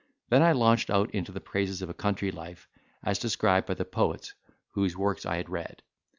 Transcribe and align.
Then 0.29 0.41
I 0.41 0.51
launched 0.51 0.89
out 0.89 1.13
into 1.13 1.31
the 1.31 1.39
praises 1.39 1.83
of 1.83 1.89
a 1.91 1.93
country 1.93 2.31
life, 2.31 2.67
as 3.03 3.19
described 3.19 3.67
by 3.67 3.75
the 3.75 3.85
poets 3.85 4.33
whose 4.71 4.97
works 4.97 5.27
I 5.27 5.35
had 5.37 5.47
read. 5.47 5.83